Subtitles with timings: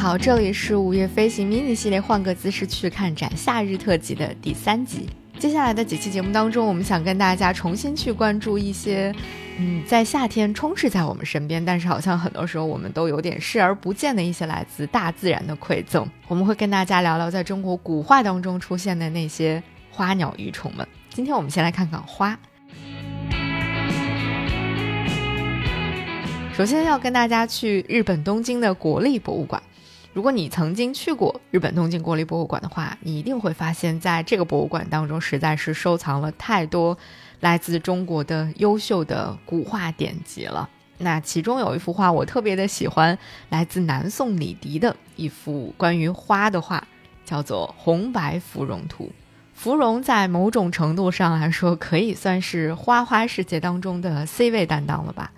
[0.00, 5.06] 好，这里是午夜飞行 mini 系列，换个姿势去看展夏日特辑的第三集。
[5.38, 9.14] 接下来的几期节目当中，我们想跟大家重新去关注一些，
[9.58, 16.08] 嗯，在夏天充斥在我们身边，但是好像很多时候我们都有点视而不见的一些来自大自然的馈赠。
[16.28, 20.88] 我们会跟大家聊聊在中国古画当中出现的那些花鸟鱼虫们。
[21.10, 22.38] 今天我们先来看看花。
[26.54, 29.62] 首先要跟大家去日本东京的国立博物馆。
[30.12, 36.98] 如果你曾经去过日本东京国立博物馆的话，你一定会发现，在这个博物馆当中，实在是收藏了太多
[37.38, 40.68] 来自中国的优秀的古画典籍了。
[40.98, 43.16] 那其中有一幅画我特别的喜欢，
[43.50, 46.84] 来自南宋李迪的一幅关于花的画，
[47.24, 49.04] 叫做《红白芙蓉图》。
[49.54, 55.30] 芙蓉在某种程度上来说，可以算是花花世界当中的 C 位担当了吧。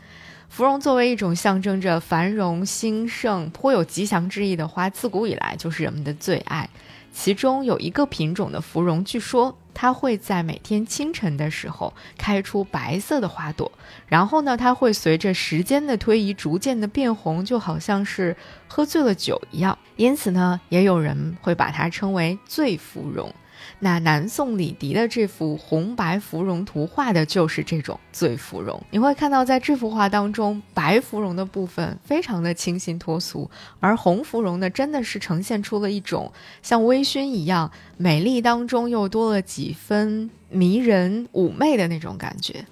[0.52, 6.68] 芙蓉作为一种象征着繁荣兴盛、颇有吉祥之意的花，自古以来就是人们的最爱。
[7.10, 13.72] 其中有一个品种的芙蓉，据说它会在每天清晨的时候开出白色的花朵，
[14.06, 18.36] 然后呢，它会随着时间的推移逐渐的变红，就好像是
[18.68, 19.78] 喝醉了酒一样。
[19.96, 23.34] 因此呢，也有人会把它称为醉芙蓉。
[23.80, 28.80] 那南宋李迪的这幅红白芙蓉图画的就是这种醉芙蓉。
[28.90, 36.32] 你会看到，在这幅画当中，白芙蓉的部分非常的清新脱俗，而红芙蓉呢，真的是呈现出了一种
[36.62, 42.64] 像微醺一样美丽当中又多了几分迷人妩媚的那种感觉。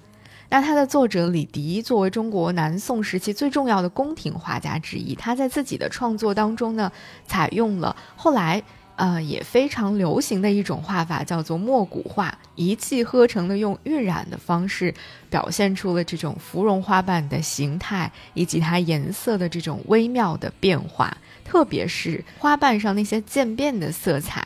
[0.49, 6.91] 那它的作者李迪作为中国南宋时期最重要的宫廷画家之一，他在自己的创作当中呢，
[7.25, 8.61] 采用了后来。
[9.01, 14.93] 呃，也非常流行的一种画法叫做墨古画，一气呵成的用晕染的方式
[15.27, 24.45] 表现出了这种芙蓉花瓣的形态以及它颜色的这种微妙的变化，特别是花瓣上那些渐变的色彩，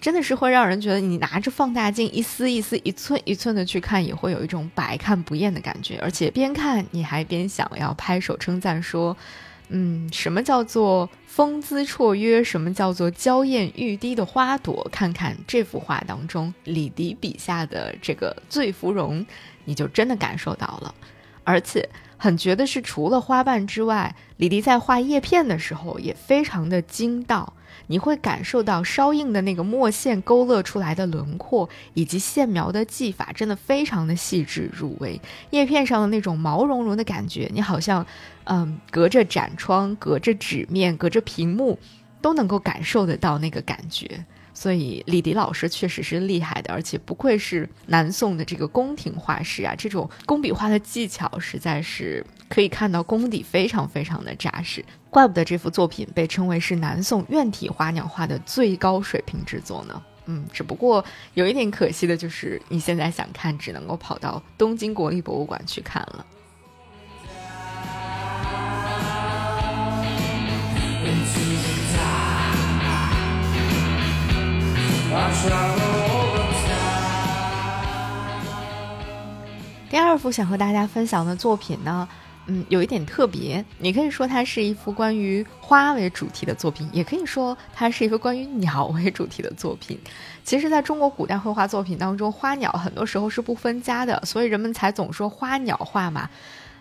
[0.00, 9.16] 真的是会让人觉得你拿着放大镜一丝一丝、一寸一寸的去看，也会有一种百看不厌的感觉，而且边看你还边想要拍手称赞说。
[9.70, 12.42] 嗯，什么叫做风姿绰约？
[12.42, 14.88] 什么叫做娇艳欲滴的花朵？
[14.90, 19.24] 看看这幅画当中李迪笔下的这个醉芙蓉，
[19.64, 20.94] 你就真的感受到了。
[21.44, 27.52] 而且很绝的是，除了花瓣之外，李迪在画叶片的时候也非常的精到。
[27.86, 35.20] 你会感受到烧硬的那个墨线勾勒出来的轮廓，以及线描的技法，真的非常的细致入微。
[35.50, 38.06] 叶片上的那种毛茸茸的感觉，你好像，
[38.44, 41.78] 嗯，隔着展窗、隔着纸面、隔着屏幕，
[42.20, 44.24] 都能够感受得到那个感觉。
[44.54, 49.72] 所以李迪老师确实是厉害的，而且不愧是南宋的这个宫廷画师啊！
[49.78, 60.02] 这种工笔画的技巧实在是可以看到功底非常非常的扎实，怪不得这幅作品被称为是南宋院体花鸟画的最高水平之作呢。
[60.26, 61.04] 嗯，只不过
[61.34, 66.26] 有一点可惜的就是你现在想看，只能够跑到东京国立博物馆去看了。
[79.90, 82.06] 第二幅想和大家分享的作品呢，
[82.48, 83.64] 嗯，有一点特别。
[83.78, 89.98] 你可以说它是一幅关于花为主题的作品，也可以说它是一幅关于鸟为主题的作品。
[90.42, 96.28] 其实，在中国古代绘画作品当中，花鸟很多时候是不分家的，所以人们才总说花鸟画嘛。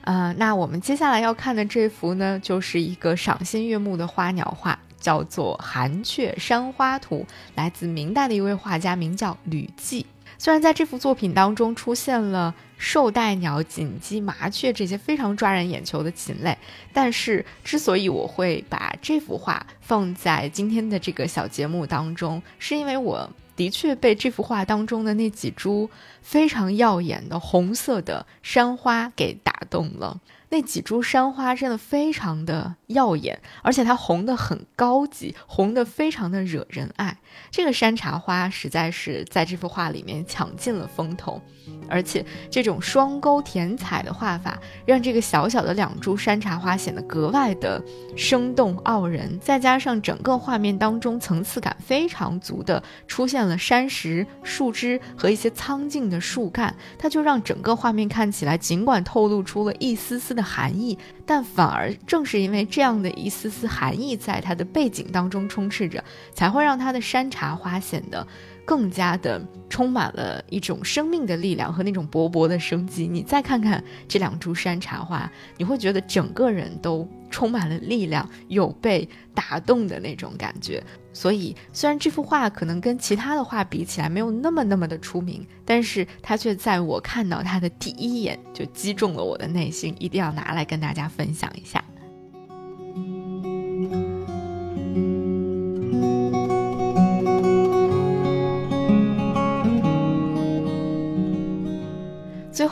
[0.02, 4.78] 呃，那我们接下来要看的这幅呢，就是一个赏心悦目的花鸟画。
[5.00, 7.24] 叫做《寒雀山花图》，
[7.54, 10.04] 来自明代的一位画家，名叫吕骥。
[10.38, 16.58] 虽然在这幅作品当中出现了绶带鸟、锦鸡、麻雀这些非常抓人眼球的禽类，
[16.94, 25.90] 但是之所以我会把这幅画放在今天的这个小节目当中，是因为我的确被这幅画当中的那几株
[26.22, 30.20] 非常耀眼的红色的山花给打动了。
[30.50, 37.18] 那几株山花真的非常的耀眼，而且它红的很高级，红的非常的惹人爱。
[37.52, 41.42] 这个山茶花实在是在这幅画里面抢尽了风头。
[41.90, 47.82] 而且这种双钩填彩的画法，让这个小小的两株山茶花显得格外的
[48.16, 49.38] 生动傲人。
[49.40, 66.02] 再加上整个画面当中层次感非常足的出现了山石、树枝和一些苍劲的树干，它就让整个画面看起来，尽管透露出了一丝丝的含义，但反而正是因为这样的一丝丝含义在它的背景当中充斥着，
[66.34, 68.26] 才会让它的山茶花显得。
[68.68, 73.08] 更加的充满了一种生命的力量和那种勃勃的生机。
[73.08, 80.84] 你再看看这两株山茶花，你会觉得整个人都充满了力量，有被打动的那种感觉。
[81.14, 91.82] 所以，虽然这幅画可能跟其他的画比起来没有那么那么的出名，但是它却在我看到它的第一眼就击中了我的内心，一定要拿来跟大家分享一下。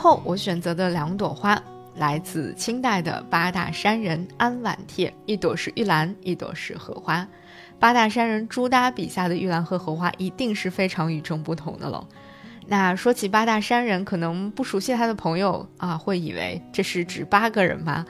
[0.06, 1.60] 后，我选择的两朵花
[1.96, 7.26] 来自清代的八大山人安晚帖，一朵是玉兰，一朵是荷花。
[7.80, 12.06] 八大山人朱耷笔下的玉兰和荷花一定是非常与众不同的了。
[12.68, 18.06] 那说起八大山人，可能不熟悉他的朋友啊，会以为这是指八个人吗？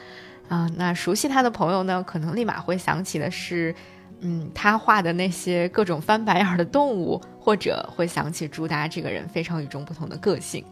[0.51, 3.75] 啊，那熟悉他的朋友呢，可能立马会想起的是，
[4.21, 10.63] 嗯，他画的那些各种翻白眼的动物，或者会想起朱耷这个人非常与众不同的个性。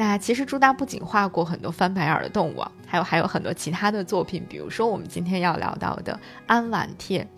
[0.00, 6.12] 那其实朱耷不仅画过很多翻白眼的动物，还有还有很多其他的作品，比如说我们今天要聊到的
[6.46, 7.22] 《安晚帖》。《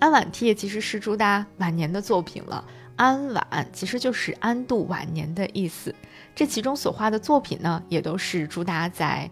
[0.00, 2.62] 安晚帖》其实是朱耷晚年的作品了
[2.96, 5.94] ，“安晚”其实就是安度晚年的意思。
[6.34, 9.30] 这其中所画的作品呢，也都是朱耷在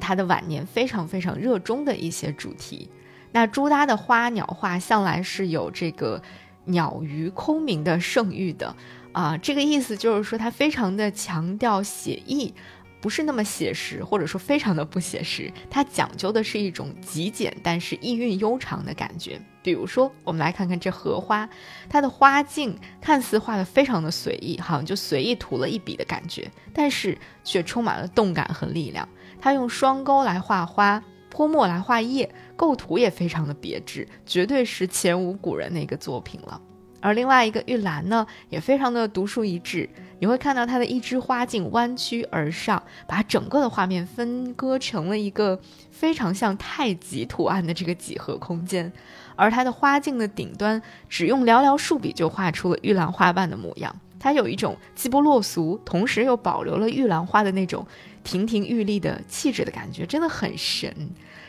[0.00, 2.88] 他的晚年非常非常热衷的一些主题。
[3.32, 6.22] 那朱耷的花鸟画向来是有这个
[6.64, 8.74] 鸟鱼空明的盛誉的。
[9.14, 12.52] 啊，这个意思就是说，他非常的强调写意，
[13.00, 15.52] 不是那么写实，或者说非常的不写实。
[15.70, 19.40] 他讲究的是一种极简，但是意蕴悠长的感觉。
[19.62, 21.48] 比如说，我们来看看这荷花，
[21.88, 29.08] 它的花茎看似画的非常的随意，好像就随意涂了一笔的感觉，但是却充满了动感和力量。
[29.40, 31.00] 他用双钩来画花，
[31.30, 36.60] 泼墨来画叶，构图也非常的别致，绝对是前无古人的一个作品了。
[37.04, 39.86] 而另外一个玉兰呢，也非常的独树一帜。
[40.20, 45.60] 你会看到它的一枝花茎弯曲而上，把整个的画面分割成了一个
[45.90, 48.90] 非常像太极图案的这个几何空间。
[49.36, 53.94] 而它的花茎的顶端，只用寥寥数笔就画出了玉兰花瓣的模样。
[54.18, 57.86] 它有一种既不落俗，同时又保留了玉兰花的那种
[58.22, 60.90] 亭亭玉立的气质的感觉，真的很神。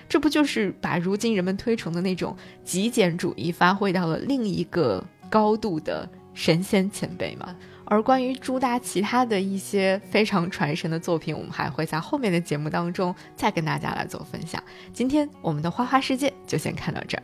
[0.10, 2.36] 这不就是把如今人们推崇的那种
[2.66, 5.02] 极简主义发挥到了另一个？
[5.30, 7.56] 高度的神仙前辈嘛，
[7.86, 14.62] 而关于朱大其他的一些非常传神的作品，我们还会在后面的节目当中再跟大家来做分享。
[14.94, 17.24] 今天我们的花花世界就先看到这儿。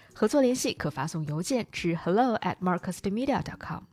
[0.13, 3.90] 合作联系可发送邮件至 hello at marcusmedia.com。